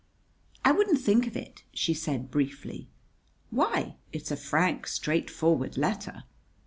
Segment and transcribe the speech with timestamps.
[0.65, 2.89] "I wouldn't think of it," she said briefly.
[3.51, 3.97] "Why?
[4.11, 6.23] It's a frank, straightforward letter."